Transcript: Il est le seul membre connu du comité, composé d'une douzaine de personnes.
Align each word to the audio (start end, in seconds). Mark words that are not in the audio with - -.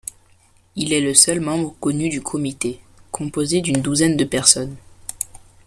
Il 0.75 0.93
est 0.93 0.99
le 0.99 1.13
seul 1.13 1.39
membre 1.41 1.75
connu 1.79 2.09
du 2.09 2.23
comité, 2.23 2.79
composé 3.11 3.61
d'une 3.61 3.83
douzaine 3.83 4.17
de 4.17 4.25
personnes. 4.25 4.75